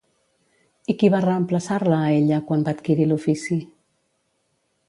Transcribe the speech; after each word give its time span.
I 0.93 0.95
qui 1.03 1.09
va 1.15 1.19
reemplaçar-la 1.25 2.01
a 2.05 2.09
ella 2.21 2.41
quan 2.49 2.65
va 2.69 2.75
adquirir 2.77 3.07
l'ofici? 3.13 3.59